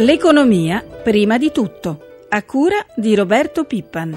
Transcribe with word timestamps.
L'economia 0.00 0.84
prima 1.02 1.38
di 1.38 1.50
tutto, 1.50 1.98
a 2.28 2.44
cura 2.44 2.76
di 2.94 3.16
Roberto 3.16 3.64
Pippan. 3.64 4.16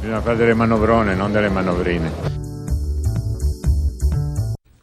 Bisogna 0.00 0.22
fare 0.22 0.36
delle 0.36 0.54
manovrone, 0.54 1.14
non 1.14 1.30
delle 1.30 1.50
manovrine. 1.50 2.39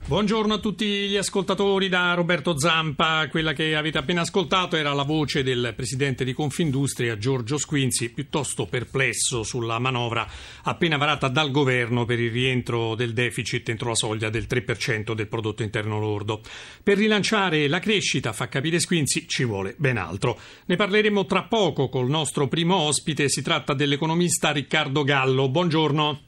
Buongiorno 0.07 0.54
a 0.54 0.59
tutti 0.59 0.86
gli 0.86 1.18
ascoltatori 1.18 1.89
da 1.89 2.13
Roberto 2.13 2.57
Zampa. 2.57 3.27
Quella 3.29 3.52
che 3.52 3.75
avete 3.75 3.98
appena 3.98 4.21
ascoltato 4.21 4.77
era 4.77 4.93
la 4.93 5.04
voce 5.04 5.43
del 5.43 5.73
presidente 5.75 6.23
di 6.23 6.31
Confindustria 6.31 7.18
Giorgio 7.18 7.57
Squinzi, 7.57 8.13
piuttosto 8.13 8.67
perplesso 8.67 9.43
sulla 9.43 9.80
manovra 9.80 10.25
appena 10.63 10.95
varata 10.95 11.27
dal 11.27 11.52
governo 11.52 12.05
per 12.05 12.21
il 12.21 12.31
rientro 12.31 12.95
del 12.95 13.12
deficit 13.12 13.67
entro 13.67 13.89
la 13.89 13.95
soglia 13.95 14.30
del 14.30 14.45
3% 14.49 15.12
del 15.12 15.27
prodotto 15.27 15.63
interno 15.63 15.99
lordo. 15.99 16.39
Per 16.81 16.98
rilanciare 16.98 17.67
la 17.67 17.80
crescita, 17.80 18.31
fa 18.31 18.48
capire 18.48 18.80
Squinzi, 18.80 19.27
ci 19.27 19.44
vuole 19.44 19.76
ben 19.77 19.98
altro. 19.98 20.39
Ne 20.67 20.77
parleremo 20.77 21.26
tra 21.26 21.44
poco 21.44 21.89
col 21.89 22.08
nostro 22.08 22.48
primo 22.48 22.77
ospite, 22.77 23.27
si 23.27 23.41
tratta 23.41 23.73
dell'economista 23.73 24.52
Riccardo 24.52 25.03
Gallo. 25.03 25.49
Buongiorno. 25.49 26.21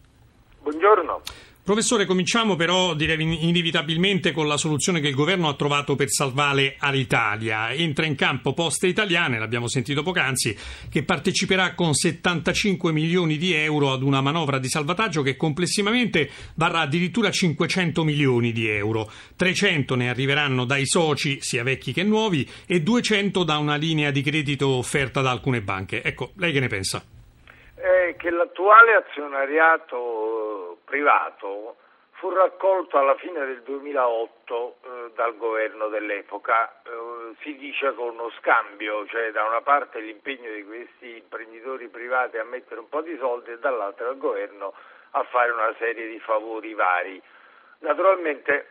Buongiorno. 0.64 1.22
Professore, 1.70 2.08
cominciamo 2.08 2.56
però 2.56 2.96
direi 2.96 3.48
inevitabilmente 3.48 4.32
con 4.32 4.48
la 4.48 4.58
soluzione 4.58 5.00
che 5.00 5.10
il 5.10 5.14
governo 5.14 5.50
ha 5.50 5.54
trovato 5.54 5.94
per 5.94 6.10
salvare 6.10 6.78
Alitalia. 6.80 7.72
Entra 7.74 8.08
in 8.08 8.16
campo 8.16 8.54
Poste 8.54 8.88
Italiane, 8.88 9.38
l'abbiamo 9.38 9.68
sentito 9.68 10.02
poc'anzi, 10.02 10.58
che 10.90 11.04
parteciperà 11.04 11.76
con 11.76 11.94
75 11.94 12.92
milioni 12.92 13.38
di 13.38 13.54
euro 13.54 13.92
ad 13.92 14.02
una 14.02 14.20
manovra 14.20 14.58
di 14.58 14.68
salvataggio 14.68 15.22
che 15.22 15.38
complessivamente 15.38 16.28
varrà 16.56 16.80
addirittura 16.80 17.30
500 17.30 18.04
milioni 18.04 18.52
di 18.52 18.68
euro. 18.68 19.08
300 19.36 19.94
ne 19.94 20.10
arriveranno 20.10 20.66
dai 20.66 20.88
soci, 20.88 21.38
sia 21.40 21.62
vecchi 21.62 21.94
che 21.94 22.02
nuovi, 22.02 22.50
e 22.66 22.82
200 22.82 23.44
da 23.44 23.60
una 23.60 23.76
linea 23.76 24.10
di 24.10 24.24
credito 24.24 24.70
offerta 24.70 25.22
da 25.22 25.30
alcune 25.30 25.62
banche. 25.62 26.02
Ecco, 26.02 26.32
lei 26.38 26.52
che 26.52 26.62
ne 26.62 26.68
pensa? 26.68 27.04
Eh, 27.76 28.16
che 28.18 28.32
l'attuale 28.32 28.96
azionariato 28.96 30.49
privato 30.90 31.78
fu 32.20 32.30
raccolto 32.32 32.98
alla 32.98 33.16
fine 33.16 33.46
del 33.46 33.62
2008 33.62 34.76
eh, 34.82 35.12
dal 35.16 35.38
governo 35.38 35.88
dell'epoca, 35.88 36.82
eh, 36.84 37.36
si 37.42 37.56
dice 37.56 37.94
con 37.94 38.10
uno 38.10 38.30
scambio, 38.40 39.08
cioè 39.08 39.32
da 39.32 39.46
una 39.46 39.62
parte 39.62 40.02
l'impegno 40.02 40.52
di 40.52 40.66
questi 40.66 41.16
imprenditori 41.16 41.88
privati 41.88 42.38
a 42.38 42.44
mettere 42.44 42.82
un 42.82 42.90
po' 42.90 43.02
di 43.02 43.16
soldi 43.18 43.52
e 43.52 43.60
dall'altra 43.60 44.10
il 44.10 44.18
governo 44.18 44.74
a 45.12 45.24
fare 45.24 45.52
una 45.52 45.74
serie 45.78 46.10
di 46.10 46.20
favori 46.20 46.74
vari. 46.74 47.22
Naturalmente 47.80 48.68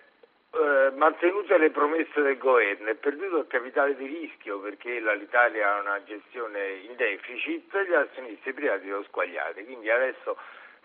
eh, 0.50 0.90
mantenute 0.94 1.56
le 1.56 1.70
promesse 1.70 2.20
del 2.20 2.36
governo 2.36 2.90
e 2.90 2.96
perduto 2.96 3.38
il 3.38 3.46
capitale 3.46 3.96
di 3.96 4.06
rischio 4.06 4.60
perché 4.60 5.00
l'Italia 5.00 5.74
ha 5.74 5.80
una 5.80 6.02
gestione 6.04 6.72
in 6.82 6.96
deficit, 6.96 7.74
gli 7.82 7.94
azionisti 7.94 8.52
privati 8.52 8.88
sono 8.88 9.04
squagliati, 9.04 9.64
quindi 9.64 9.90
adesso 9.90 10.36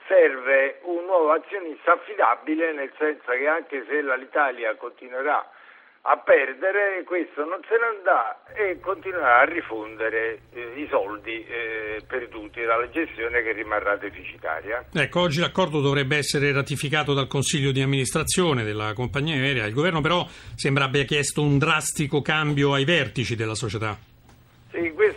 serve 0.07 0.79
un 0.83 1.05
nuovo 1.05 1.31
azionista 1.31 1.93
affidabile 1.93 2.73
nel 2.73 2.91
senso 2.97 3.31
che 3.31 3.47
anche 3.47 3.85
se 3.87 4.01
l'Italia 4.01 4.75
continuerà 4.75 5.47
a 6.05 6.17
perdere, 6.17 7.03
questo 7.05 7.45
non 7.45 7.61
se 7.63 7.77
ne 7.79 7.95
andrà 7.95 8.43
e 8.53 8.77
continuerà 8.81 9.39
a 9.39 9.45
rifondere 9.45 10.41
eh, 10.51 10.73
i 10.75 10.87
soldi 10.89 11.45
eh, 11.45 12.01
perduti 12.05 12.61
dalla 12.61 12.89
gestione 12.89 13.41
che 13.41 13.53
rimarrà 13.53 13.95
deficitaria. 13.95 14.83
Ecco, 14.91 15.21
oggi 15.21 15.39
l'accordo 15.39 15.79
dovrebbe 15.79 16.17
essere 16.17 16.51
ratificato 16.51 17.13
dal 17.13 17.27
Consiglio 17.27 17.71
di 17.71 17.81
amministrazione 17.81 18.65
della 18.65 18.91
compagnia 18.93 19.35
aerea. 19.35 19.65
Il 19.65 19.73
governo 19.73 20.01
però 20.01 20.25
sembra 20.55 20.83
abbia 20.83 21.05
chiesto 21.05 21.41
un 21.41 21.57
drastico 21.57 22.21
cambio 22.21 22.73
ai 22.73 22.83
vertici 22.83 23.37
della 23.37 23.55
società. 23.55 24.11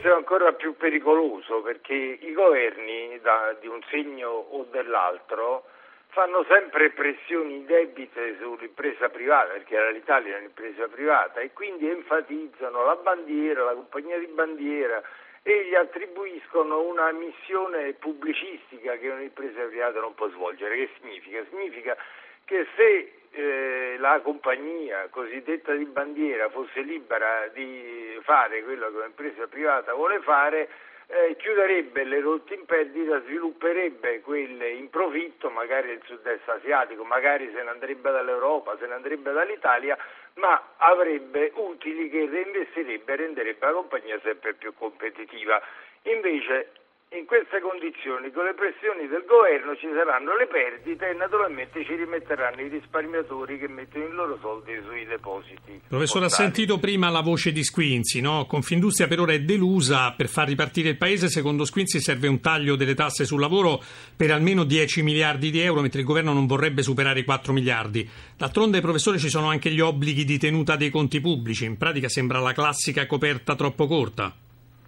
Questo 0.07 0.23
è 0.23 0.25
ancora 0.25 0.53
più 0.53 0.77
pericoloso 0.77 1.62
perché 1.62 1.93
i 1.93 2.33
governi 2.33 3.19
da, 3.22 3.56
di 3.59 3.67
un 3.67 3.83
segno 3.91 4.28
o 4.28 4.65
dell'altro 4.71 5.65
fanno 6.11 6.44
sempre 6.49 6.91
pressioni 6.91 7.65
debite 7.65 8.37
sull'impresa 8.39 9.09
privata, 9.09 9.55
perché 9.55 9.91
l'Italia 9.91 10.37
è 10.37 10.39
un'impresa 10.39 10.87
privata, 10.87 11.41
e 11.41 11.53
quindi 11.53 11.91
enfatizzano 11.91 12.84
la 12.84 12.95
bandiera, 12.95 13.65
la 13.65 13.72
compagnia 13.72 14.16
di 14.16 14.28
bandiera 14.28 15.03
e 15.43 15.65
gli 15.65 15.75
attribuiscono 15.75 16.83
una 16.83 17.11
missione 17.11 17.95
pubblicistica 17.95 18.97
che 18.99 19.09
un'impresa 19.09 19.65
privata 19.65 19.99
non 19.99 20.15
può 20.15 20.28
svolgere. 20.28 20.77
Che 20.77 20.91
significa? 21.00 21.45
Significa 21.50 21.97
che 22.45 22.65
se 22.77 23.25
eh, 23.36 23.97
la 23.98 24.20
compagnia 24.22 25.08
cosiddetta 25.10 25.74
di 25.74 25.84
bandiera 25.84 26.48
fosse 26.48 26.80
libera 26.80 27.48
di 27.52 28.19
fare 28.22 28.62
quello 28.62 28.91
che 28.91 28.97
un'impresa 28.97 29.47
privata 29.47 29.92
vuole 29.92 30.20
fare, 30.20 30.69
eh, 31.08 31.36
chiuderebbe 31.36 32.04
le 32.04 32.20
rotte 32.20 32.54
in 32.54 32.64
perdita, 32.64 33.20
svilupperebbe 33.22 34.22
quelle 34.22 34.70
in 34.70 34.88
profitto, 34.88 35.50
magari 35.50 35.88
nel 35.88 36.02
sud-est 36.04 36.48
asiatico, 36.48 37.04
magari 37.04 37.50
se 37.54 37.62
ne 37.62 37.69
andrebbe 37.69 38.10
dall'Europa, 38.10 38.76
se 38.78 38.86
ne 38.86 38.94
andrebbe 38.94 39.32
dall'Italia, 39.32 39.97
ma 40.34 40.74
avrebbe 40.78 41.53
utili 41.56 42.08
che 42.08 42.26
reinvestirebbe 42.30 43.12
e 43.12 43.16
renderebbe 43.16 43.66
la 43.66 43.72
compagnia 43.72 44.18
sempre 44.22 44.54
più 44.54 44.72
competitiva. 44.74 45.60
Invece 46.03 46.70
in 47.15 47.25
queste 47.25 47.61
condizioni, 47.61 48.33
con 48.33 48.44
le 48.44 48.55
pressioni 48.55 49.06
del 49.06 49.22
governo 49.27 49.77
ci 49.77 49.87
saranno 49.94 50.37
le 50.37 50.49
perdite 50.49 51.11
e 51.11 51.15
naturalmente 51.15 51.84
ci 51.84 51.94
rimetteranno 51.94 52.61
i 52.61 52.69
risparmiatori 52.69 53.59
che 53.59 53.69
mettono 53.69 54.05
i 54.06 54.11
loro 54.11 54.37
soldi 54.41 54.75
sui 54.84 55.06
depositi. 55.06 55.83
Professore, 55.87 56.25
ha 56.25 56.28
sentito 56.28 56.78
prima 56.78 57.09
la 57.09 57.21
voce 57.21 57.53
di 57.53 57.62
Squinzi, 57.62 58.21
no? 58.21 58.45
Confindustria 58.47 59.06
per 59.06 59.21
ora 59.21 59.33
è 59.33 59.41
delusa, 59.41 60.15
per 60.16 60.27
far 60.27 60.49
ripartire 60.49 60.91
il 60.91 60.97
paese 60.97 61.28
secondo 61.28 61.65
Squinzi 61.65 62.00
serve 62.00 62.27
un 62.27 62.41
taglio 62.41 62.75
delle 62.75 62.95
tasse 62.95 63.25
sul 63.25 63.41
lavoro 63.41 63.81
per 64.16 64.33
almeno 64.33 64.65
10 64.65 65.03
miliardi 65.03 65.50
di 65.50 65.61
euro, 65.61 65.83
mentre 65.83 66.00
il 66.00 66.06
governo 66.06 66.33
non 66.33 66.47
vorrebbe 66.47 66.83
superare 66.83 67.21
i 67.21 67.25
4 67.25 67.53
miliardi. 67.53 68.09
D'altronde, 68.37 68.81
professore, 68.81 69.19
ci 69.19 69.28
sono 69.28 69.49
anche 69.49 69.71
gli 69.71 69.81
obblighi 69.81 70.25
di 70.25 70.39
tenuta 70.39 70.75
dei 70.75 70.91
conti 70.91 71.21
pubblici, 71.21 71.66
in 71.66 71.78
pratica 71.78 72.09
sembra 72.09 72.41
la 72.41 72.53
classica 72.53 73.06
coperta 73.06 73.55
troppo 73.55 73.87
corta. 73.87 74.34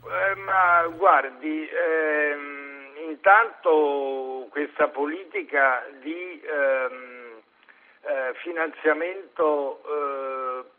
Eh, 0.09 0.35
ma 0.41 0.58
guardi, 0.87 1.69
ehm, 1.69 2.97
intanto 3.09 4.47
questa 4.51 4.89
politica 4.89 5.85
di 6.01 6.41
ehm, 6.45 7.41
eh, 8.03 8.33
finanziamento 8.43 9.83
eh, 9.85 10.77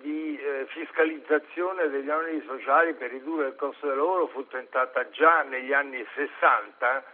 di 0.00 0.38
eh, 0.38 0.66
fiscalizzazione 0.68 1.88
degli 1.88 2.08
oneri 2.08 2.42
sociali 2.46 2.94
per 2.94 3.10
ridurre 3.10 3.48
il 3.48 3.56
costo 3.56 3.86
del 3.86 3.96
lavoro 3.96 4.28
fu 4.28 4.46
tentata 4.46 5.08
già 5.10 5.42
negli 5.42 5.72
anni 5.72 6.04
60, 6.14 7.04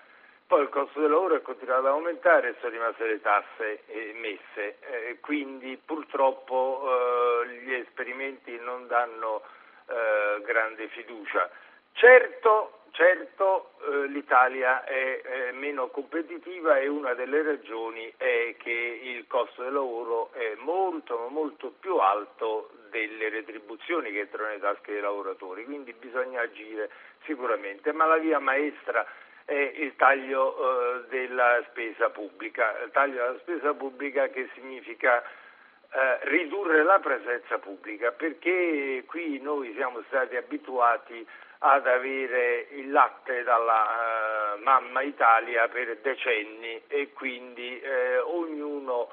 poi 0.46 0.62
il 0.62 0.68
costo 0.68 1.00
del 1.00 1.10
lavoro 1.10 1.36
è 1.36 1.42
continuato 1.42 1.80
ad 1.80 1.86
aumentare 1.86 2.50
e 2.50 2.54
sono 2.60 2.72
rimaste 2.72 3.06
le 3.06 3.20
tasse 3.20 3.82
messe, 4.14 4.76
eh, 4.80 5.18
quindi 5.20 5.80
purtroppo 5.82 6.82
eh, 6.84 7.48
gli 7.64 7.72
esperimenti 7.72 8.58
non 8.58 8.86
danno 8.86 9.42
eh, 9.86 10.42
grande 10.42 10.88
fiducia. 10.88 11.48
Certo, 11.92 12.84
certo 12.90 13.72
eh, 13.84 14.06
l'Italia 14.08 14.84
è, 14.84 15.20
è, 15.20 15.52
meno 15.52 15.88
competitiva 15.88 16.78
e 16.78 16.88
una 16.88 17.14
delle 17.14 17.42
ragioni 17.42 18.12
è 18.16 18.54
che 18.58 19.00
il 19.02 19.26
costo 19.26 19.62
del 19.62 19.72
lavoro 19.72 20.32
è 20.32 20.54
molto, 20.58 21.28
molto 21.28 21.72
più 21.78 21.96
alto 21.96 22.70
delle 22.90 23.28
retribuzioni 23.28 24.10
che 24.10 24.20
entrano 24.20 24.48
nelle 24.48 24.60
tasche 24.60 24.92
dei 24.92 25.00
lavoratori, 25.00 25.64
quindi 25.64 25.92
bisogna 25.92 26.40
agire 26.40 26.90
sicuramente, 27.24 27.92
ma 27.92 28.04
la 28.06 28.18
via 28.18 28.38
maestra 28.38 29.06
è 29.44 29.72
il 29.76 29.94
taglio 29.96 30.54
eh, 30.56 31.08
della 31.08 31.62
spesa 31.70 32.10
pubblica, 32.10 32.78
il 32.84 32.90
taglio 32.90 33.14
della 33.14 33.38
spesa 33.38 33.74
pubblica 33.74 34.28
che 34.28 34.48
significa 34.54 35.22
eh, 35.22 36.18
ridurre 36.22 36.82
la 36.84 36.98
presenza 37.00 37.58
pubblica 37.58 38.12
perché 38.12 39.04
qui 39.06 39.40
noi 39.40 39.72
siamo 39.74 40.02
stati 40.08 40.36
abituati 40.36 41.26
ad 41.64 41.86
avere 41.86 42.66
il 42.72 42.90
latte 42.90 43.44
dalla 43.44 44.56
uh, 44.56 44.62
mamma 44.62 45.02
Italia 45.02 45.68
per 45.68 45.96
decenni 46.02 46.82
e 46.88 47.12
quindi 47.12 47.80
eh, 47.80 48.18
ognuno 48.18 49.08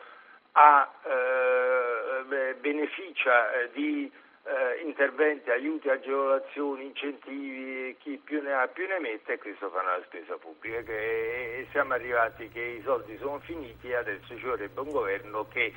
ha, 0.54 0.92
eh, 1.04 2.56
beneficia 2.56 3.50
di 3.72 4.12
eh, 4.44 4.82
interventi, 4.84 5.52
aiuti, 5.52 5.90
agevolazioni, 5.90 6.86
incentivi, 6.86 7.96
chi 8.00 8.20
più 8.24 8.42
ne 8.42 8.54
ha 8.54 8.68
più 8.68 8.88
ne 8.88 9.00
mette 9.00 9.34
e 9.34 9.38
questo 9.38 9.70
fa 9.70 9.84
la 9.84 10.02
spesa 10.06 10.36
pubblica 10.38 10.82
che, 10.82 11.68
siamo 11.70 11.94
arrivati 11.94 12.50
che 12.50 12.62
i 12.62 12.82
soldi 12.84 13.16
sono 13.18 13.40
finiti 13.40 13.90
e 13.90 13.96
adesso 13.96 14.36
ci 14.36 14.44
vorrebbe 14.44 14.80
un 14.80 14.90
governo 14.90 15.48
che 15.48 15.72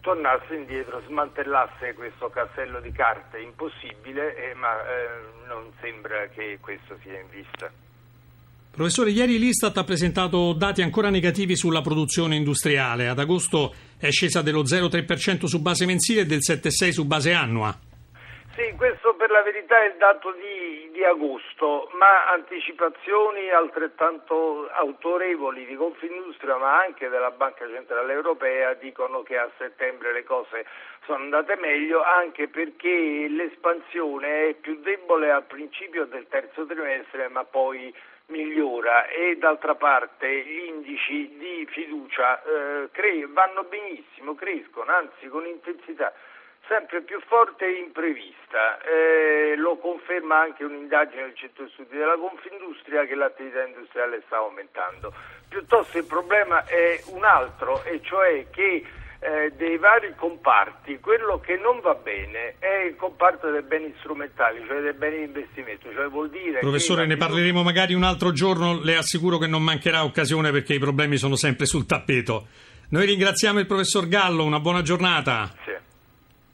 tornasse 0.00 0.54
indietro, 0.54 1.02
smantellasse 1.06 1.94
questo 1.94 2.28
castello 2.30 2.80
di 2.80 2.92
carte 2.92 3.38
impossibile, 3.38 4.36
eh, 4.36 4.54
ma 4.54 4.80
eh, 4.80 5.46
non 5.46 5.70
sembra 5.80 6.28
che 6.28 6.58
questo 6.60 6.96
sia 7.02 7.18
in 7.18 7.28
vista. 7.30 7.70
Professore, 8.70 9.10
ieri 9.10 9.38
l'Istat 9.38 9.76
ha 9.78 9.84
presentato 9.84 10.52
dati 10.52 10.82
ancora 10.82 11.08
negativi 11.08 11.54
sulla 11.54 11.80
produzione 11.80 12.34
industriale. 12.34 13.06
Ad 13.06 13.20
agosto 13.20 13.72
è 13.96 14.10
scesa 14.10 14.42
dello 14.42 14.62
0,3% 14.62 15.44
su 15.44 15.60
base 15.60 15.86
mensile 15.86 16.22
e 16.22 16.26
del 16.26 16.40
7,6% 16.40 16.90
su 16.90 17.04
base 17.04 17.32
annua. 17.32 17.78
Sì, 18.56 18.72
questo 18.76 19.14
per 19.16 19.30
la 19.30 19.42
verità 19.42 19.82
è 19.82 19.86
il 19.86 19.96
dato 19.96 20.30
di, 20.30 20.88
di, 20.92 21.02
agosto, 21.02 21.90
ma 21.94 22.30
anticipazioni 22.30 23.50
altrettanto 23.50 24.70
autorevoli 24.70 25.66
di 25.66 25.74
Confindustria, 25.74 26.56
ma 26.56 26.78
anche 26.78 27.08
della 27.08 27.32
Banca 27.32 27.66
Centrale 27.66 28.12
Europea, 28.12 28.74
dicono 28.74 29.24
che 29.24 29.38
a 29.38 29.50
settembre 29.58 30.12
le 30.12 30.22
cose 30.22 30.66
sono 31.04 31.24
andate 31.24 31.56
meglio, 31.56 32.04
anche 32.04 32.46
perché 32.46 33.26
l'espansione 33.28 34.50
è 34.50 34.54
più 34.54 34.78
debole 34.82 35.32
al 35.32 35.46
principio 35.46 36.04
del 36.04 36.28
terzo 36.28 36.64
trimestre, 36.64 37.26
ma 37.26 37.42
poi 37.42 37.92
migliora. 38.26 39.08
E 39.08 39.36
d'altra 39.36 39.74
parte 39.74 40.28
gli 40.44 40.66
indici 40.68 41.36
di 41.38 41.66
fiducia 41.72 42.40
eh, 42.44 42.88
cre- 42.92 43.26
vanno 43.26 43.64
benissimo, 43.64 44.36
crescono, 44.36 44.92
anzi 44.92 45.26
con 45.26 45.44
intensità 45.44 46.12
sempre 46.68 47.02
più 47.02 47.20
forte 47.26 47.66
e 47.66 47.78
imprevista. 47.78 48.80
Eh, 48.82 49.54
lo 49.56 49.76
conferma 49.78 50.40
anche 50.40 50.64
un'indagine 50.64 51.22
del 51.22 51.36
centro 51.36 51.68
studi 51.68 51.96
della 51.96 52.16
Confindustria 52.16 53.04
che 53.06 53.14
l'attività 53.14 53.64
industriale 53.64 54.22
sta 54.26 54.36
aumentando. 54.36 55.12
Piuttosto 55.48 55.98
il 55.98 56.04
problema 56.04 56.64
è 56.64 57.00
un 57.08 57.24
altro, 57.24 57.82
e 57.84 58.00
cioè 58.02 58.46
che 58.50 58.84
eh, 59.24 59.52
dei 59.56 59.78
vari 59.78 60.14
comparti, 60.16 61.00
quello 61.00 61.40
che 61.40 61.56
non 61.56 61.80
va 61.80 61.94
bene 61.94 62.56
è 62.58 62.84
il 62.88 62.96
comparto 62.96 63.50
dei 63.50 63.62
beni 63.62 63.94
strumentali, 63.98 64.62
cioè 64.66 64.80
dei 64.80 64.92
beni 64.92 65.18
di 65.18 65.24
investimento. 65.24 65.90
Cioè 65.92 66.08
vuol 66.08 66.28
dire 66.28 66.58
Professore, 66.60 67.06
ne 67.06 67.16
parleremo 67.16 67.62
magari 67.62 67.94
un 67.94 68.02
altro 68.02 68.32
giorno, 68.32 68.80
le 68.82 68.96
assicuro 68.96 69.38
che 69.38 69.46
non 69.46 69.62
mancherà 69.62 70.04
occasione 70.04 70.50
perché 70.50 70.74
i 70.74 70.78
problemi 70.78 71.16
sono 71.16 71.36
sempre 71.36 71.66
sul 71.66 71.86
tappeto. 71.86 72.46
Noi 72.90 73.06
ringraziamo 73.06 73.58
il 73.58 73.66
professor 73.66 74.06
Gallo, 74.08 74.44
una 74.44 74.60
buona 74.60 74.82
giornata. 74.82 75.50
Sì. 75.64 75.73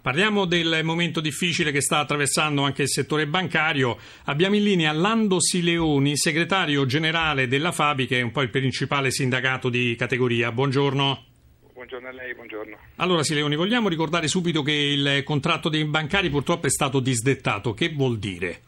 Parliamo 0.02 0.46
del 0.46 0.80
momento 0.82 1.20
difficile 1.20 1.72
che 1.72 1.82
sta 1.82 1.98
attraversando 1.98 2.62
anche 2.62 2.82
il 2.82 2.88
settore 2.88 3.26
bancario. 3.26 3.98
Abbiamo 4.24 4.56
in 4.56 4.62
linea 4.62 4.92
Lando 4.92 5.42
Sileoni, 5.42 6.16
segretario 6.16 6.86
generale 6.86 7.46
della 7.46 7.70
Fabi, 7.70 8.06
che 8.06 8.18
è 8.18 8.22
un 8.22 8.30
po' 8.30 8.40
il 8.40 8.48
principale 8.48 9.10
sindacato 9.10 9.68
di 9.68 9.94
categoria. 9.98 10.52
Buongiorno. 10.52 11.26
Buongiorno 11.74 12.08
a 12.08 12.12
lei, 12.12 12.34
buongiorno. 12.34 12.78
Allora 12.96 13.22
Sileoni, 13.22 13.56
vogliamo 13.56 13.90
ricordare 13.90 14.26
subito 14.26 14.62
che 14.62 14.72
il 14.72 15.22
contratto 15.22 15.68
dei 15.68 15.84
bancari 15.84 16.30
purtroppo 16.30 16.64
è 16.66 16.70
stato 16.70 16.98
disdettato. 17.00 17.74
Che 17.74 17.90
vuol 17.90 18.18
dire? 18.18 18.60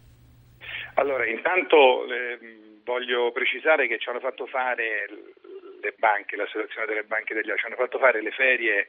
Allora, 0.96 1.26
intanto 1.26 2.05
eh, 2.12 2.38
voglio 2.85 3.32
precisare 3.32 3.88
che 3.88 3.99
ci 3.99 4.11
hanno 4.11 4.20
fatto 4.20 4.44
fare 4.44 5.08
le 5.81 5.94
banche, 5.96 6.37
l'associazione 6.37 6.85
delle 6.87 7.05
banche 7.05 7.32
italiane, 7.32 7.58
ci 7.58 7.64
hanno 7.64 7.76
fatto 7.76 7.99
fare 7.99 8.20
le 8.20 8.32
ferie 8.32 8.88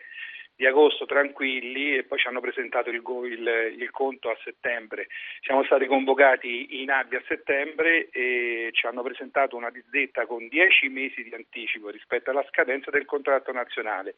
di 0.56 0.66
agosto 0.66 1.06
tranquilli 1.06 1.96
e 1.96 2.04
poi 2.04 2.20
ci 2.20 2.28
hanno 2.28 2.40
presentato 2.40 2.90
il, 2.90 3.02
il, 3.26 3.76
il, 3.80 3.92
conto 3.92 4.30
a 4.30 4.38
settembre. 4.44 5.08
Siamo 5.42 5.64
stati 5.64 5.86
convocati 5.86 6.82
in 6.82 6.92
ABI 6.92 7.16
a 7.16 7.24
settembre 7.28 8.10
e 8.10 8.70
ci 8.72 8.86
hanno 8.86 9.02
presentato 9.02 9.56
una 9.56 9.72
disdetta 9.72 10.26
con 10.26 10.48
10 10.48 10.90
mesi 10.90 11.24
di 11.24 11.34
anticipo 11.34 11.90
rispetto 11.90 12.30
alla 12.30 12.46
scadenza 12.50 12.92
del 12.92 13.06
contratto 13.06 13.52
nazionale 13.52 14.16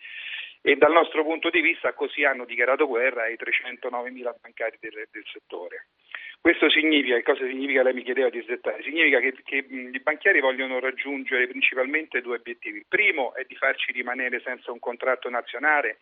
e 0.68 0.78
dal 0.78 0.92
nostro 0.92 1.24
punto 1.24 1.52
di 1.52 1.62
vista 1.62 1.94
così 1.94 2.24
hanno 2.24 2.44
dichiarato 2.44 2.88
guerra 2.88 3.26
ai 3.26 3.38
309 3.38 4.10
mila 4.10 4.36
bancari 4.42 4.78
del, 4.80 5.08
del 5.12 5.24
settore. 5.32 5.90
Questo 6.42 6.72
significa, 6.72 7.22
cosa 7.22 7.46
significa 7.46 7.84
lei 7.84 7.94
mi 7.94 8.02
chiedeva 8.02 8.30
di 8.30 8.42
sdettare? 8.42 8.82
Significa 8.82 9.20
che, 9.20 9.36
che 9.44 9.58
i 9.58 10.00
banchieri 10.02 10.40
vogliono 10.40 10.80
raggiungere 10.80 11.46
principalmente 11.48 12.20
due 12.22 12.38
obiettivi. 12.38 12.80
Il 12.80 12.86
primo 12.90 13.36
è 13.36 13.46
di 13.48 13.56
farci 13.56 13.92
rimanere 13.92 14.42
senza 14.44 14.72
un 14.72 14.80
contratto 14.80 15.30
nazionale 15.30 16.00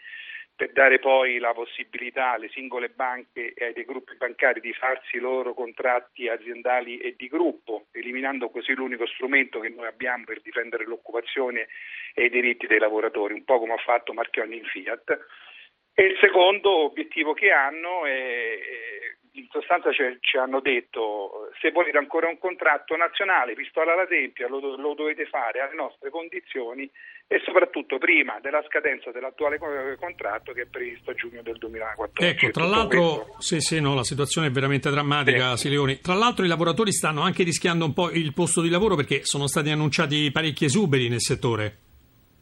per 0.55 0.71
dare 0.71 0.99
poi 0.99 1.39
la 1.39 1.53
possibilità 1.53 2.31
alle 2.31 2.49
singole 2.49 2.89
banche 2.89 3.53
e 3.53 3.65
ai 3.65 3.85
gruppi 3.85 4.15
bancari 4.15 4.59
di 4.59 4.71
farsi 4.73 5.17
i 5.17 5.19
loro 5.19 5.53
contratti 5.53 6.27
aziendali 6.27 6.99
e 6.99 7.15
di 7.17 7.27
gruppo, 7.27 7.87
eliminando 7.91 8.49
così 8.49 8.73
l'unico 8.73 9.07
strumento 9.07 9.59
che 9.59 9.69
noi 9.69 9.87
abbiamo 9.87 10.25
per 10.25 10.41
difendere 10.41 10.85
l'occupazione 10.85 11.67
e 12.13 12.25
i 12.25 12.29
diritti 12.29 12.67
dei 12.67 12.79
lavoratori, 12.79 13.33
un 13.33 13.43
po' 13.43 13.59
come 13.59 13.73
ha 13.73 13.77
fatto 13.77 14.13
Marchionni 14.13 14.57
in 14.57 14.65
Fiat. 14.65 15.19
E 15.95 16.03
il 16.03 16.17
secondo 16.19 16.69
obiettivo 16.83 17.33
che 17.33 17.51
hanno 17.51 18.05
è 18.05 18.57
in 19.35 19.47
sostanza 19.49 19.91
ci 19.91 20.37
hanno 20.37 20.59
detto 20.59 21.49
se 21.59 21.71
volete 21.71 21.97
ancora 21.97 22.27
un 22.27 22.37
contratto 22.37 22.95
nazionale, 22.95 23.53
pistola 23.53 23.93
alla 23.93 24.05
tempia, 24.05 24.47
lo, 24.47 24.75
lo, 24.75 24.93
dovete 24.93 25.25
fare 25.25 25.59
alle 25.59 25.73
nostre 25.73 26.09
condizioni 26.09 26.89
e 27.33 27.41
soprattutto 27.43 27.97
prima 27.97 28.37
della 28.43 28.63
scadenza 28.67 29.09
dell'attuale 29.09 29.57
contratto 29.97 30.53
che 30.53 30.61
è 30.61 30.65
previsto 30.69 31.09
a 31.09 31.13
giugno 31.15 31.41
del 31.41 31.57
2014. 31.57 32.45
Ecco, 32.45 32.51
tra 32.51 32.67
l'altro, 32.67 33.35
sì, 33.39 33.59
sì, 33.59 33.81
no, 33.81 33.95
la 33.95 34.03
situazione 34.03 34.47
è 34.47 34.51
veramente 34.51 34.91
drammatica, 34.91 35.55
sì. 35.55 35.65
Sileoni. 35.67 35.99
Tra 35.99 36.13
l'altro 36.13 36.45
i 36.45 36.47
lavoratori 36.47 36.91
stanno 36.91 37.21
anche 37.21 37.41
rischiando 37.41 37.85
un 37.85 37.93
po' 37.93 38.11
il 38.11 38.35
posto 38.35 38.61
di 38.61 38.69
lavoro 38.69 38.95
perché 38.95 39.23
sono 39.23 39.47
stati 39.47 39.71
annunciati 39.71 40.29
parecchi 40.31 40.65
esuberi 40.65 41.09
nel 41.09 41.21
settore. 41.21 41.77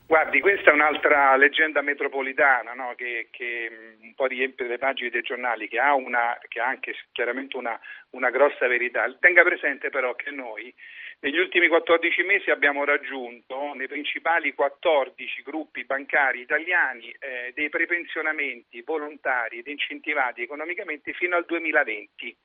Guardi, 0.08 0.42
questa 0.42 0.72
è 0.72 0.74
un'altra 0.74 1.38
leggenda 1.38 1.82
metropolitana 1.82 2.74
no? 2.74 2.92
che, 2.98 3.30
che, 3.32 3.72
un 4.02 4.14
po' 4.14 4.26
riempie 4.26 4.68
le 4.68 4.78
pagine 4.78 5.10
dei 5.10 5.22
giornali, 5.22 5.70
che 5.70 5.80
ha, 5.80 5.96
una, 5.96 6.38
che 6.50 6.60
ha 6.60 6.68
anche 6.68 6.94
chiaramente 7.14 7.56
una, 7.56 7.80
una, 8.10 8.30
grossa 8.30 8.68
verità. 8.68 9.06
Tenga 9.22 9.44
presente 9.44 9.90
però 9.90 10.14
che 10.16 10.32
noi 10.32 10.74
negli 11.22 11.38
ultimi 11.38 11.68
14 11.68 12.24
mesi 12.24 12.50
abbiamo 12.50 12.84
raggiunto 12.84 13.74
nei 13.74 13.88
principali 13.88 14.54
14 14.54 15.44
gruppi 15.44 15.86
bancari 15.86 16.42
italiani 16.42 17.14
eh, 17.20 17.52
dei 17.54 17.70
prepensionamenti 17.70 18.82
volontari 18.82 19.60
ed 19.60 19.68
incentivati 19.68 20.42
economicamente 20.42 21.14
fino 21.14 21.36
al 21.36 21.46
2020 21.46 22.36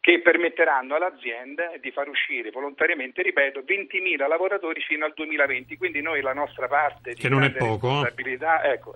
che 0.00 0.20
permetteranno 0.22 0.94
all'azienda 0.94 1.72
di 1.78 1.90
far 1.90 2.08
uscire 2.08 2.50
volontariamente, 2.50 3.22
ripeto, 3.22 3.60
20.000 3.60 4.26
lavoratori 4.26 4.80
fino 4.80 5.04
al 5.04 5.12
2020. 5.14 5.76
Quindi 5.76 6.00
noi 6.00 6.22
la 6.22 6.32
nostra 6.32 6.68
parte 6.68 7.12
di 7.12 7.20
che 7.20 7.28
non 7.28 7.42
è 7.42 7.50
poco, 7.50 7.86
eh. 7.86 8.04
responsabilità, 8.04 8.64
ecco, 8.64 8.94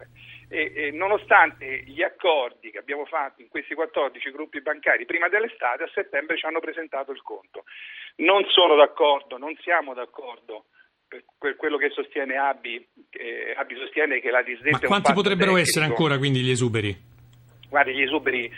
e, 0.49 0.73
e, 0.75 0.91
nonostante 0.93 1.83
gli 1.85 2.03
accordi 2.03 2.71
che 2.71 2.79
abbiamo 2.79 3.05
fatto 3.05 3.43
in 3.43 3.49
questi 3.49 3.75
14 3.75 4.31
gruppi 4.31 4.63
bancari 4.63 5.05
prima 5.05 5.29
dell'estate, 5.29 5.83
a 5.83 5.91
settembre 5.93 6.39
ci 6.39 6.47
hanno 6.47 6.61
presentato 6.61 7.13
il 7.13 7.21
conto. 7.21 7.65
Non 8.17 8.45
sono 8.49 8.75
d'accordo, 8.75 9.37
non 9.37 9.55
siamo 9.61 9.93
d'accordo 9.93 10.67
per 11.39 11.57
quello 11.57 11.77
che 11.77 11.91
sostiene 11.91 12.37
Abi, 12.37 12.85
eh, 13.11 13.55
Abi 13.57 13.77
sostiene 13.77 14.21
che 14.21 14.31
la 14.31 14.43
disdetta 14.43 14.79
Ma 14.81 14.87
quanti 14.87 15.13
potrebbero 15.13 15.53
tecnico. 15.53 15.69
essere 15.69 15.85
ancora 15.85 16.17
quindi 16.17 16.41
gli 16.41 16.51
esuberi? 16.51 17.13
Guardi, 17.69 17.95
gli 17.95 18.03
esuberi 18.03 18.49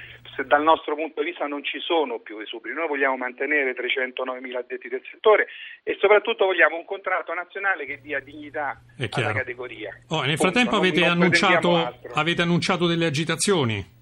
dal 0.45 0.63
nostro 0.63 0.95
punto 0.95 1.21
di 1.21 1.31
vista 1.31 1.47
non 1.47 1.63
ci 1.65 1.79
sono 1.81 2.19
più 2.21 2.39
esuberi, 2.39 2.75
noi 2.75 2.89
vogliamo 2.89 3.17
mantenere 3.17 3.75
309.000 3.75 4.57
addetti 4.57 4.89
del 4.89 5.03
settore 5.11 5.49
e 5.83 5.97
soprattutto 6.01 6.47
vogliamo 6.47 6.77
un 6.77 6.85
contratto 6.85 7.33
nazionale 7.35 7.87
che 7.87 8.01
dia 8.01 8.21
dignità 8.21 8.81
alla 9.11 9.33
categoria. 9.33 9.97
Oh, 10.09 10.23
nel 10.23 10.37
frattempo 10.37 10.77
avete, 10.77 11.01
non, 11.01 11.11
annunciato, 11.11 11.99
avete 12.15 12.43
annunciato 12.43 12.87
delle 12.87 13.07
agitazioni? 13.07 13.95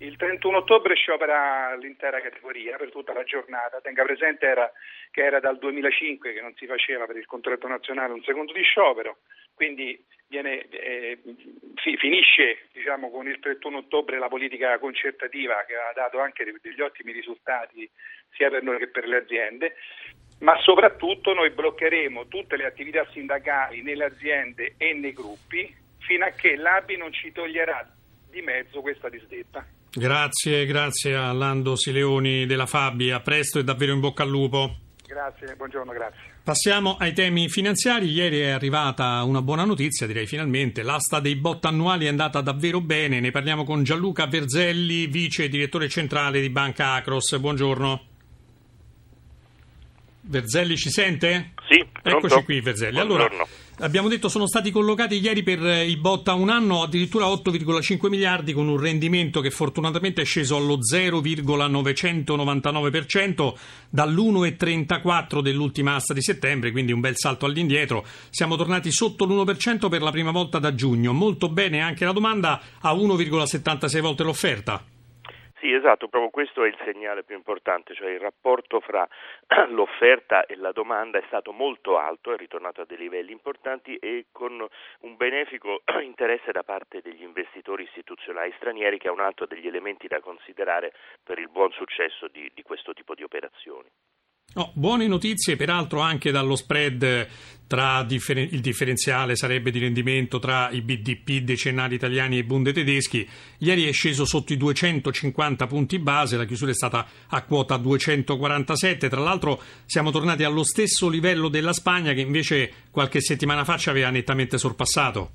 Il 0.00 0.16
31 0.16 0.58
ottobre 0.58 0.94
sciopera 0.94 1.74
l'intera 1.74 2.20
categoria 2.20 2.76
per 2.76 2.90
tutta 2.90 3.12
la 3.12 3.24
giornata. 3.24 3.80
Tenga 3.80 4.04
presente 4.04 4.46
era, 4.46 4.70
che 5.10 5.24
era 5.24 5.40
dal 5.40 5.58
2005 5.58 6.32
che 6.32 6.40
non 6.40 6.54
si 6.56 6.66
faceva 6.66 7.04
per 7.06 7.16
il 7.16 7.26
contratto 7.26 7.66
nazionale 7.66 8.12
un 8.12 8.22
secondo 8.22 8.52
di 8.52 8.62
sciopero, 8.62 9.18
quindi 9.54 10.00
viene, 10.28 10.68
eh, 10.68 11.18
fi, 11.74 11.96
finisce 11.96 12.68
diciamo, 12.72 13.10
con 13.10 13.26
il 13.26 13.38
31 13.40 13.78
ottobre 13.78 14.18
la 14.18 14.28
politica 14.28 14.78
concertativa 14.78 15.64
che 15.66 15.74
ha 15.74 15.92
dato 15.94 16.20
anche 16.20 16.44
degli 16.44 16.80
ottimi 16.80 17.12
risultati 17.12 17.88
sia 18.36 18.50
per 18.50 18.62
noi 18.62 18.78
che 18.78 18.88
per 18.88 19.06
le 19.06 19.16
aziende, 19.16 19.74
ma 20.40 20.56
soprattutto 20.60 21.32
noi 21.32 21.50
bloccheremo 21.50 22.28
tutte 22.28 22.56
le 22.56 22.66
attività 22.66 23.06
sindacali 23.10 23.82
nelle 23.82 24.04
aziende 24.04 24.74
e 24.76 24.92
nei 24.92 25.12
gruppi 25.12 25.74
fino 25.98 26.24
a 26.24 26.30
che 26.30 26.56
l'ABI 26.56 26.96
non 26.96 27.12
ci 27.12 27.32
toglierà 27.32 27.86
di 28.30 28.42
mezzo 28.42 28.80
questa 28.80 29.08
disdetta. 29.08 29.66
Grazie, 29.90 30.66
grazie 30.66 31.16
a 31.16 31.32
Lando 31.32 31.74
Sileoni 31.74 32.46
della 32.46 32.66
Fabi, 32.66 33.10
a 33.10 33.20
presto 33.20 33.58
e 33.58 33.64
davvero 33.64 33.92
in 33.92 34.00
bocca 34.00 34.22
al 34.22 34.28
lupo. 34.28 34.76
Grazie, 35.06 35.56
buongiorno, 35.56 35.92
grazie. 35.92 36.27
Passiamo 36.42 36.96
ai 36.96 37.12
temi 37.12 37.48
finanziari. 37.48 38.10
Ieri 38.10 38.40
è 38.40 38.48
arrivata 38.48 39.22
una 39.22 39.42
buona 39.42 39.64
notizia, 39.64 40.06
direi 40.06 40.26
finalmente. 40.26 40.82
L'asta 40.82 41.20
dei 41.20 41.36
bot 41.36 41.64
annuali 41.66 42.06
è 42.06 42.08
andata 42.08 42.40
davvero 42.40 42.80
bene. 42.80 43.20
Ne 43.20 43.30
parliamo 43.30 43.64
con 43.64 43.82
Gianluca 43.82 44.26
Verzelli, 44.26 45.06
vice 45.06 45.48
direttore 45.48 45.88
centrale 45.88 46.40
di 46.40 46.48
Banca 46.48 46.94
Acros. 46.94 47.36
Buongiorno. 47.38 48.06
Verzelli 50.22 50.76
ci 50.76 50.90
sente? 50.90 51.52
Sì, 51.68 51.86
pronto? 52.02 52.26
Eccoci 52.26 52.44
qui, 52.44 52.60
Verzelli. 52.60 52.98
Allora, 52.98 53.28
Abbiamo 53.80 54.08
detto 54.08 54.28
sono 54.28 54.48
stati 54.48 54.72
collocati 54.72 55.20
ieri 55.20 55.44
per 55.44 55.60
i 55.60 55.96
bot 55.96 56.26
a 56.26 56.34
un 56.34 56.48
anno 56.48 56.82
addirittura 56.82 57.26
8,5 57.26 58.08
miliardi 58.08 58.52
con 58.52 58.66
un 58.66 58.76
rendimento 58.76 59.40
che 59.40 59.52
fortunatamente 59.52 60.22
è 60.22 60.24
sceso 60.24 60.56
allo 60.56 60.80
0,999% 60.80 63.54
dall'1,34 63.88 65.40
dell'ultima 65.40 65.94
asta 65.94 66.12
di 66.12 66.22
settembre, 66.22 66.72
quindi 66.72 66.90
un 66.90 66.98
bel 66.98 67.16
salto 67.16 67.46
all'indietro. 67.46 68.04
Siamo 68.30 68.56
tornati 68.56 68.90
sotto 68.90 69.24
l'1% 69.24 69.88
per 69.88 70.02
la 70.02 70.10
prima 70.10 70.32
volta 70.32 70.58
da 70.58 70.74
giugno. 70.74 71.12
Molto 71.12 71.48
bene 71.48 71.80
anche 71.80 72.04
la 72.04 72.10
domanda 72.10 72.60
a 72.80 72.92
1,76 72.94 74.00
volte 74.00 74.24
l'offerta. 74.24 74.84
Sì, 75.58 75.72
esatto, 75.72 76.06
proprio 76.06 76.30
questo 76.30 76.62
è 76.62 76.68
il 76.68 76.78
segnale 76.84 77.24
più 77.24 77.34
importante, 77.34 77.92
cioè 77.92 78.10
il 78.10 78.20
rapporto 78.20 78.78
fra 78.78 79.06
l'offerta 79.70 80.46
e 80.46 80.54
la 80.54 80.70
domanda 80.70 81.18
è 81.18 81.24
stato 81.26 81.50
molto 81.50 81.98
alto, 81.98 82.32
è 82.32 82.36
ritornato 82.36 82.82
a 82.82 82.84
dei 82.84 82.96
livelli 82.96 83.32
importanti 83.32 83.96
e 83.96 84.26
con 84.30 84.64
un 85.00 85.16
benefico 85.16 85.82
interesse 86.00 86.52
da 86.52 86.62
parte 86.62 87.00
degli 87.02 87.22
investitori 87.22 87.82
istituzionali 87.82 88.52
stranieri 88.56 88.98
che 88.98 89.08
è 89.08 89.10
un 89.10 89.20
altro 89.20 89.46
degli 89.46 89.66
elementi 89.66 90.06
da 90.06 90.20
considerare 90.20 90.92
per 91.24 91.40
il 91.40 91.48
buon 91.48 91.72
successo 91.72 92.28
di, 92.28 92.48
di 92.54 92.62
questo 92.62 92.92
tipo 92.92 93.14
di 93.16 93.24
operazioni. 93.24 93.90
Oh, 94.54 94.70
buone 94.72 95.06
notizie 95.06 95.56
peraltro 95.56 96.00
anche 96.00 96.30
dallo 96.30 96.56
spread 96.56 97.28
tra 97.68 98.02
differen- 98.02 98.48
il 98.50 98.60
differenziale 98.60 99.36
sarebbe 99.36 99.70
di 99.70 99.78
rendimento 99.78 100.38
tra 100.38 100.70
i 100.70 100.80
BDP 100.80 101.44
decennali 101.44 101.96
italiani 101.96 102.36
e 102.36 102.38
i 102.38 102.42
Bund 102.42 102.72
tedeschi. 102.72 103.28
Ieri 103.58 103.84
è 103.84 103.92
sceso 103.92 104.24
sotto 104.24 104.54
i 104.54 104.56
250 104.56 105.66
punti 105.66 105.98
base, 105.98 106.38
la 106.38 106.46
chiusura 106.46 106.70
è 106.70 106.74
stata 106.74 107.06
a 107.28 107.42
quota 107.42 107.76
247. 107.76 109.10
Tra 109.10 109.20
l'altro 109.20 109.62
siamo 109.84 110.10
tornati 110.10 110.44
allo 110.44 110.64
stesso 110.64 111.10
livello 111.10 111.48
della 111.48 111.74
Spagna 111.74 112.14
che 112.14 112.22
invece 112.22 112.72
qualche 112.90 113.20
settimana 113.20 113.64
fa 113.64 113.76
ci 113.76 113.90
aveva 113.90 114.08
nettamente 114.08 114.56
sorpassato. 114.56 115.30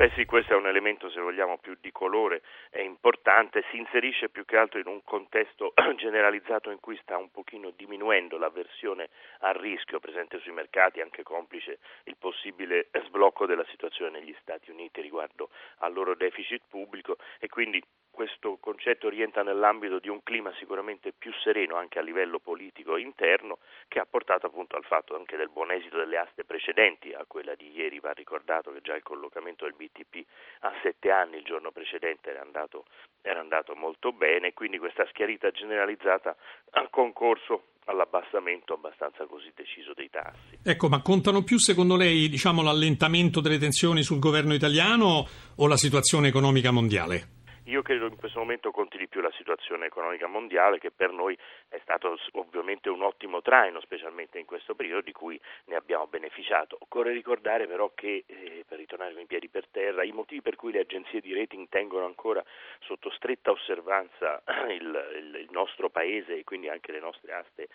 Beh 0.00 0.12
sì, 0.14 0.24
questo 0.24 0.54
è 0.54 0.56
un 0.56 0.66
elemento, 0.66 1.10
se 1.10 1.20
vogliamo, 1.20 1.58
più 1.58 1.76
di 1.78 1.92
colore, 1.92 2.40
è 2.70 2.80
importante, 2.80 3.62
si 3.70 3.76
inserisce 3.76 4.30
più 4.30 4.46
che 4.46 4.56
altro 4.56 4.78
in 4.78 4.86
un 4.86 5.04
contesto 5.04 5.74
generalizzato 5.96 6.70
in 6.70 6.80
cui 6.80 6.98
sta 7.02 7.18
un 7.18 7.30
pochino 7.30 7.68
diminuendo 7.76 8.38
l'avversione 8.38 9.10
al 9.40 9.52
rischio 9.56 10.00
presente 10.00 10.38
sui 10.38 10.52
mercati, 10.52 11.02
anche 11.02 11.22
complice 11.22 11.80
il 12.04 12.16
possibile 12.16 12.88
sblocco 13.04 13.44
della 13.44 13.66
situazione 13.68 14.18
negli 14.20 14.34
Stati 14.40 14.70
Uniti 14.70 15.02
riguardo 15.02 15.50
al 15.80 15.92
loro 15.92 16.14
deficit 16.14 16.62
pubblico 16.66 17.18
e 17.38 17.48
quindi 17.48 17.84
questo 18.10 18.58
concetto 18.60 19.08
rientra 19.08 19.42
nell'ambito 19.42 19.98
di 19.98 20.08
un 20.08 20.22
clima 20.22 20.52
sicuramente 20.58 21.12
più 21.16 21.32
sereno 21.42 21.76
anche 21.76 21.98
a 21.98 22.02
livello 22.02 22.38
politico 22.38 22.96
interno 22.96 23.58
che 23.88 23.98
ha 23.98 24.06
portato 24.08 24.46
appunto 24.46 24.76
al 24.76 24.84
fatto 24.84 25.16
anche 25.16 25.36
del 25.36 25.50
buon 25.50 25.70
esito 25.70 25.96
delle 25.96 26.18
aste 26.18 26.44
precedenti 26.44 27.12
a 27.12 27.24
quella 27.26 27.54
di 27.54 27.70
ieri 27.72 28.00
va 28.00 28.12
ricordato 28.12 28.72
che 28.72 28.80
già 28.82 28.94
il 28.94 29.02
collocamento 29.02 29.64
del 29.64 29.74
BTP 29.74 30.26
a 30.60 30.72
sette 30.82 31.10
anni 31.10 31.38
il 31.38 31.44
giorno 31.44 31.70
precedente 31.70 32.30
era 32.30 32.42
andato, 32.42 32.84
era 33.22 33.40
andato 33.40 33.74
molto 33.74 34.12
bene 34.12 34.52
quindi 34.52 34.78
questa 34.78 35.06
schiarita 35.06 35.50
generalizzata 35.50 36.36
ha 36.70 36.88
concorso 36.88 37.64
all'abbassamento 37.90 38.74
abbastanza 38.74 39.26
così 39.26 39.50
deciso 39.54 39.92
dei 39.94 40.08
tassi. 40.10 40.58
Ecco, 40.62 40.88
ma 40.88 41.02
contano 41.02 41.42
più 41.42 41.58
secondo 41.58 41.96
lei 41.96 42.28
diciamo, 42.28 42.62
l'allentamento 42.62 43.40
delle 43.40 43.58
tensioni 43.58 44.02
sul 44.02 44.18
governo 44.18 44.54
italiano 44.54 45.26
o 45.56 45.66
la 45.66 45.76
situazione 45.76 46.28
economica 46.28 46.70
mondiale? 46.70 47.39
Io 47.70 47.82
credo 47.82 48.06
in 48.06 48.16
questo 48.16 48.40
momento 48.40 48.72
conti 48.72 48.98
di 48.98 49.06
più 49.06 49.20
la 49.20 49.30
situazione 49.36 49.86
economica 49.86 50.26
mondiale 50.26 50.80
che 50.80 50.90
per 50.90 51.12
noi 51.12 51.38
è 51.68 51.78
stato 51.84 52.18
ovviamente 52.32 52.88
un 52.88 53.00
ottimo 53.00 53.42
traino, 53.42 53.80
specialmente 53.80 54.40
in 54.40 54.44
questo 54.44 54.74
periodo 54.74 55.02
di 55.02 55.12
cui 55.12 55.40
ne 55.66 55.76
abbiamo 55.76 56.08
beneficiato. 56.08 56.76
Occorre 56.80 57.12
ricordare 57.12 57.68
però 57.68 57.92
che, 57.94 58.24
eh, 58.26 58.64
per 58.66 58.78
ritornare 58.78 59.12
con 59.12 59.22
i 59.22 59.26
piedi 59.26 59.48
per 59.48 59.68
terra, 59.68 60.02
i 60.02 60.10
motivi 60.10 60.42
per 60.42 60.56
cui 60.56 60.72
le 60.72 60.80
agenzie 60.80 61.20
di 61.20 61.32
rating 61.32 61.68
tengono 61.68 62.06
ancora 62.06 62.42
sotto 62.80 63.08
stretta 63.10 63.52
osservanza 63.52 64.42
il, 64.68 65.08
il, 65.14 65.34
il 65.36 65.48
nostro 65.52 65.90
paese 65.90 66.38
e 66.38 66.42
quindi 66.42 66.68
anche 66.68 66.90
le 66.90 66.98
nostre 66.98 67.34
aste 67.34 67.68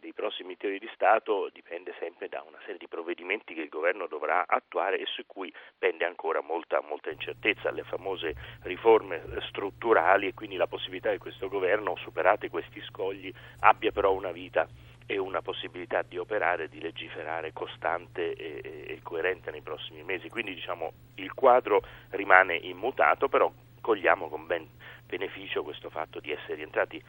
dei 0.00 0.12
prossimi 0.12 0.56
titoli 0.56 0.78
di 0.78 0.88
Stato 0.94 1.48
dipende 1.52 1.94
sempre 1.98 2.28
da 2.28 2.42
una 2.46 2.58
serie 2.60 2.78
di 2.78 2.88
provvedimenti 2.88 3.54
che 3.54 3.62
il 3.62 3.68
governo 3.68 4.06
dovrà 4.06 4.44
attuare 4.46 4.98
e 4.98 5.06
su 5.06 5.24
cui 5.26 5.52
pende 5.78 6.04
ancora 6.04 6.40
molta, 6.40 6.80
molta 6.80 7.10
incertezza, 7.10 7.70
le 7.70 7.84
famose 7.84 8.34
riforme 8.62 9.22
strutturali 9.48 10.28
e 10.28 10.34
quindi 10.34 10.56
la 10.56 10.66
possibilità 10.66 11.10
che 11.10 11.18
questo 11.18 11.48
governo, 11.48 11.96
superati 11.96 12.48
questi 12.48 12.80
scogli, 12.82 13.32
abbia 13.60 13.92
però 13.92 14.12
una 14.12 14.32
vita 14.32 14.68
e 15.06 15.18
una 15.18 15.40
possibilità 15.40 16.02
di 16.02 16.18
operare, 16.18 16.68
di 16.68 16.80
legiferare 16.80 17.52
costante 17.52 18.34
e, 18.34 18.60
e 18.88 19.00
coerente 19.02 19.50
nei 19.50 19.62
prossimi 19.62 20.02
mesi. 20.02 20.28
Quindi 20.28 20.54
diciamo 20.54 20.92
il 21.16 21.32
quadro 21.32 21.82
rimane 22.10 22.56
immutato, 22.56 23.28
però 23.28 23.50
cogliamo 23.86 24.28
con 24.28 24.46
ben 24.46 24.66
beneficio 25.06 25.62
questo 25.62 25.90
fatto 25.90 26.18
di 26.18 26.32
essere 26.32 26.56
rientrati 26.56 27.00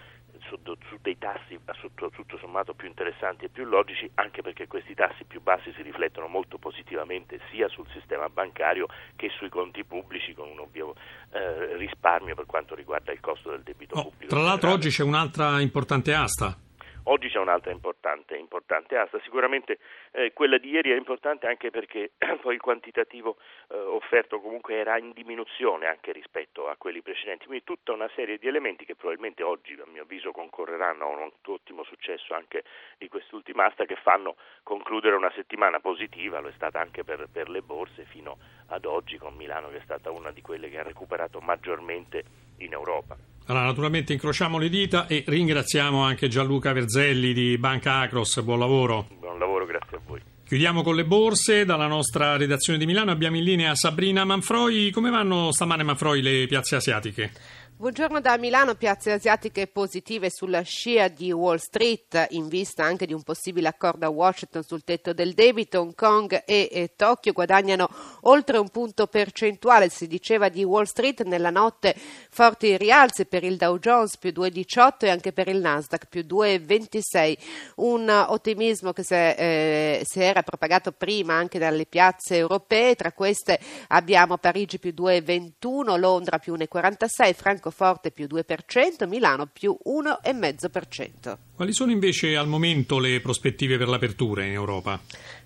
su, 0.48 0.60
su 0.64 1.00
dei 1.02 1.18
tassi 1.18 1.60
tutto, 1.82 2.12
tutto, 2.12 2.38
sommato 2.38 2.76
più 2.76 2.88
interessanti 2.88 3.46
e 3.46 3.50
più 3.50 3.66
logici, 3.66 4.08
anche 4.14 4.44
perché 4.44 4.68
questi 4.68 4.94
tassi 4.94 5.24
più 5.24 5.42
bassi 5.42 5.74
si 5.74 5.82
riflettono 5.82 6.28
molto 6.28 6.60
positivamente 6.60 7.40
sia 7.50 7.68
sul 7.70 7.88
sistema 7.92 8.30
bancario 8.30 8.86
che 9.16 9.30
sui 9.30 9.50
conti 9.50 9.84
pubblici, 9.84 10.36
con 10.36 10.50
un 10.50 10.60
ovvio 10.60 10.94
eh, 11.32 11.76
risparmio 11.78 12.36
per 12.36 12.46
quanto 12.46 12.76
riguarda 12.76 13.12
il 13.12 13.20
costo 13.20 13.50
del 13.50 13.64
debito 13.64 13.96
oh, 13.96 14.04
pubblico. 14.04 14.28
Tra 14.28 14.44
l'altro 14.44 14.72
oggi 14.72 14.90
c'è 14.90 15.02
un'altra 15.02 15.60
importante 15.60 16.14
asta. 16.14 16.67
Oggi 17.10 17.30
c'è 17.30 17.40
un'altra 17.40 17.72
importante, 17.72 18.36
importante 18.36 18.98
asta, 18.98 19.18
sicuramente 19.24 19.80
eh, 20.12 20.34
quella 20.34 20.58
di 20.58 20.72
ieri 20.72 20.92
è 20.92 20.96
importante 20.98 21.48
anche 21.48 21.70
perché 21.70 22.12
poi 22.42 22.56
il 22.56 22.60
quantitativo 22.60 23.38
eh, 23.70 23.78
offerto 23.78 24.42
comunque 24.42 24.76
era 24.76 24.98
in 24.98 25.14
diminuzione 25.14 25.88
anche 25.88 26.12
rispetto 26.12 26.68
a 26.68 26.76
quelli 26.76 27.02
precedenti, 27.02 27.46
quindi 27.46 27.64
tutta 27.64 27.94
una 27.94 28.10
serie 28.14 28.38
di 28.38 28.50
elementi 28.50 28.84
che 28.84 28.96
probabilmente 28.96 29.42
oggi 29.42 29.72
a 29.80 29.90
mio 29.90 30.02
avviso 30.02 30.34
concorreranno 30.34 31.06
a 31.06 31.08
un 31.08 31.32
ottimo 31.46 31.84
successo 31.84 32.34
anche 32.34 32.66
di 32.98 33.08
quest'ultima 33.08 33.64
asta 33.64 33.86
che 33.86 33.96
fanno 33.96 34.36
concludere 34.64 35.16
una 35.16 35.32
settimana 35.34 35.80
positiva, 35.80 36.42
lo 36.42 36.50
è 36.50 36.54
stata 36.56 36.82
anche 36.82 37.06
per, 37.06 37.30
per 37.32 37.48
le 37.48 37.62
borse 37.62 38.04
fino 38.04 38.38
ad 38.68 38.84
oggi 38.84 39.18
con 39.18 39.34
Milano 39.34 39.70
che 39.70 39.78
è 39.78 39.82
stata 39.86 40.12
una 40.12 40.32
di 40.32 40.42
quelle 40.42 40.70
che 40.70 40.80
ha 40.80 40.84
recuperato 40.84 41.40
maggiormente 41.40 42.26
in 42.58 42.74
Europa. 42.74 43.37
Allora, 43.48 43.66
naturalmente 43.66 44.12
incrociamo 44.12 44.58
le 44.58 44.68
dita 44.68 45.08
e 45.08 45.24
ringraziamo 45.26 46.02
anche 46.02 46.28
Gianluca 46.28 46.74
Verzelli 46.74 47.34
di 47.34 47.58
Banca 47.58 48.00
Acros. 48.00 48.42
Buon 48.42 48.60
lavoro. 48.60 49.08
Buon 49.20 49.40
lavoro, 49.40 49.66
grazie 49.66 49.98
a 49.98 50.02
voi. 50.06 50.22
Chiudiamo 50.46 50.82
con 50.82 50.96
le 50.96 51.06
borse. 51.06 51.64
Dalla 51.64 51.88
nostra 51.88 52.36
redazione 52.36 52.78
di 52.78 52.86
Milano 52.86 53.12
abbiamo 53.12 53.38
in 53.38 53.44
linea 53.44 53.74
Sabrina 53.76 54.26
Manfroi. 54.26 54.92
Come 54.92 55.10
vanno 55.10 55.54
stamane 55.54 55.84
Manfroi 55.84 56.22
le 56.22 56.46
piazze 56.48 56.76
asiatiche? 56.76 57.32
Buongiorno 57.80 58.22
da 58.22 58.40
Milano, 58.40 58.74
piazze 58.74 59.12
asiatiche 59.12 59.68
positive 59.68 60.32
sulla 60.32 60.62
scia 60.62 61.10
di 61.10 61.32
Wall 61.32 61.58
Street 61.58 62.26
in 62.32 62.48
vista 62.48 62.84
anche 62.84 63.06
di 63.06 63.14
un 63.14 63.22
possibile 63.22 63.68
accordo 63.68 64.08
a 64.08 64.10
Washington 64.10 64.64
sul 64.64 64.84
tetto 64.84 65.14
del 65.14 65.36
debito. 65.36 65.82
Hong 65.82 65.94
Kong 65.94 66.42
e, 66.44 66.70
e 66.72 66.94
Tokyo 66.96 67.34
guadagnano 67.34 67.88
oltre 68.22 68.58
un 68.58 68.70
punto 68.70 69.06
percentuale, 69.06 69.90
si 69.90 70.08
diceva 70.08 70.50
di 70.50 70.64
Wall 70.64 70.86
Street 70.86 71.22
nella 71.22 71.52
notte 71.52 71.94
forti 72.32 72.76
rialzi 72.78 73.28
per 73.28 73.44
il 73.44 73.58
Dow 73.58 73.78
Jones 73.78 74.18
più 74.18 74.32
2,18 74.32 75.06
e 75.06 75.10
anche 75.12 75.32
per 75.32 75.48
il 75.48 75.60
Nasdaq 75.60 76.08
più 76.08 76.22
2,26. 76.28 77.38
Un 77.76 78.10
ottimismo 78.10 78.92
che 78.92 79.04
si, 79.04 79.14
eh, 79.14 80.02
si 80.04 80.20
era 80.20 80.42
propagato 80.42 80.94
prima 80.94 81.36
anche 81.36 81.60
dalle 81.60 81.86
piazze 81.86 82.38
europee, 82.38 82.96
tra 82.96 83.12
queste 83.12 83.60
abbiamo 83.90 84.38
Parigi 84.38 84.80
più 84.80 84.96
2,21, 84.98 86.00
Londra 86.00 86.40
più 86.40 86.56
1,46, 86.56 87.36
Franco 87.36 87.66
Francoforte 87.72 88.12
più 88.12 88.28
2%, 88.28 89.08
Milano 89.08 89.48
più 89.48 89.78
1,5%. 89.86 91.38
Quali 91.56 91.74
sono 91.74 91.92
invece 91.92 92.36
al 92.36 92.48
momento 92.48 93.00
le 93.00 93.20
prospettive 93.22 93.78
per 93.78 93.88
l'apertura 93.88 94.44
in 94.44 94.52
Europa? 94.52 95.00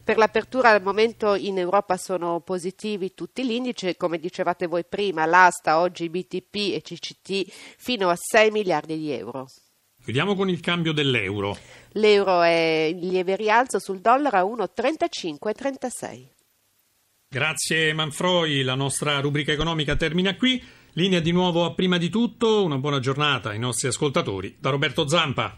Per 0.03 0.17
l'apertura 0.17 0.69
al 0.69 0.81
momento 0.81 1.35
in 1.35 1.57
Europa 1.57 1.97
sono 1.97 2.39
positivi 2.41 3.13
tutti 3.13 3.45
gli 3.45 3.51
indici, 3.51 3.95
come 3.97 4.19
dicevate 4.19 4.67
voi 4.67 4.83
prima, 4.83 5.25
l'asta 5.25 5.79
oggi 5.79 6.09
BTP 6.09 6.55
e 6.73 6.81
CCT 6.81 7.45
fino 7.77 8.09
a 8.09 8.15
6 8.17 8.51
miliardi 8.51 8.97
di 8.97 9.11
euro. 9.11 9.47
Vediamo 10.03 10.35
con 10.35 10.49
il 10.49 10.59
cambio 10.59 10.93
dell'euro. 10.93 11.55
L'euro 11.93 12.41
è 12.41 12.89
in 12.91 13.07
lieve 13.09 13.35
rialzo 13.35 13.79
sul 13.79 13.99
dollaro 13.99 14.37
a 14.37 14.65
1,3536. 14.65 16.27
Grazie 17.33 17.93
Manfroi, 17.93 18.61
la 18.63 18.75
nostra 18.75 19.19
rubrica 19.21 19.53
economica 19.53 19.95
termina 19.95 20.35
qui. 20.35 20.61
Linea 20.93 21.21
di 21.21 21.31
nuovo 21.31 21.63
a 21.63 21.73
prima 21.73 21.97
di 21.97 22.09
tutto, 22.09 22.65
una 22.65 22.77
buona 22.77 22.99
giornata 22.99 23.51
ai 23.51 23.59
nostri 23.59 23.87
ascoltatori 23.87 24.57
da 24.59 24.71
Roberto 24.71 25.07
Zampa. 25.07 25.57